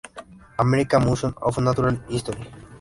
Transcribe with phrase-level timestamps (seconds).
[0.57, 2.43] American Museum of Natural History.